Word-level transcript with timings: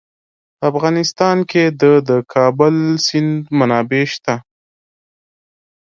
په 0.57 0.63
افغانستان 0.71 1.37
کې 1.51 1.63
د 1.81 1.83
د 2.09 2.11
کابل 2.33 2.75
سیند 3.05 3.33
منابع 3.57 4.03
شته. 4.13 4.35